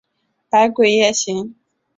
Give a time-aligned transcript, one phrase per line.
[0.49, 1.53] 百鬼夜行。